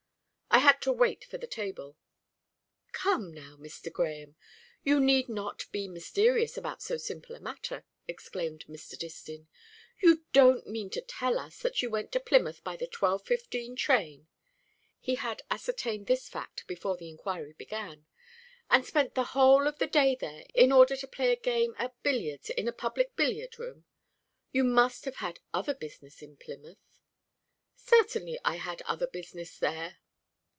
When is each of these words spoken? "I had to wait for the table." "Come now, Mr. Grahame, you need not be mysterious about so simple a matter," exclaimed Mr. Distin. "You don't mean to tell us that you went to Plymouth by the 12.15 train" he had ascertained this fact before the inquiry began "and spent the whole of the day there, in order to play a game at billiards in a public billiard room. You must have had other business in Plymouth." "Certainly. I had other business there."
"I 0.53 0.57
had 0.57 0.81
to 0.81 0.91
wait 0.91 1.23
for 1.23 1.37
the 1.37 1.47
table." 1.47 1.95
"Come 2.91 3.33
now, 3.33 3.55
Mr. 3.55 3.89
Grahame, 3.89 4.35
you 4.83 4.99
need 4.99 5.29
not 5.29 5.63
be 5.71 5.87
mysterious 5.87 6.57
about 6.57 6.81
so 6.81 6.97
simple 6.97 7.33
a 7.37 7.39
matter," 7.39 7.85
exclaimed 8.05 8.65
Mr. 8.67 8.97
Distin. 8.99 9.47
"You 10.01 10.25
don't 10.33 10.67
mean 10.67 10.89
to 10.89 10.99
tell 10.99 11.39
us 11.39 11.59
that 11.61 11.81
you 11.81 11.89
went 11.89 12.11
to 12.11 12.19
Plymouth 12.19 12.65
by 12.65 12.75
the 12.75 12.85
12.15 12.85 13.77
train" 13.77 14.27
he 14.99 15.15
had 15.15 15.41
ascertained 15.49 16.07
this 16.07 16.27
fact 16.27 16.67
before 16.67 16.97
the 16.97 17.07
inquiry 17.07 17.53
began 17.53 18.05
"and 18.69 18.85
spent 18.85 19.15
the 19.15 19.23
whole 19.31 19.67
of 19.69 19.79
the 19.79 19.87
day 19.87 20.17
there, 20.19 20.43
in 20.53 20.73
order 20.73 20.97
to 20.97 21.07
play 21.07 21.31
a 21.31 21.39
game 21.39 21.73
at 21.77 22.03
billiards 22.03 22.49
in 22.49 22.67
a 22.67 22.73
public 22.73 23.15
billiard 23.15 23.57
room. 23.57 23.85
You 24.51 24.65
must 24.65 25.05
have 25.05 25.15
had 25.15 25.39
other 25.53 25.73
business 25.73 26.21
in 26.21 26.35
Plymouth." 26.35 26.99
"Certainly. 27.77 28.37
I 28.43 28.57
had 28.57 28.81
other 28.81 29.07
business 29.07 29.57
there." 29.57 29.99